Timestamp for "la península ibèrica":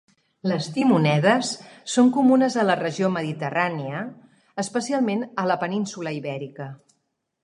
5.53-6.69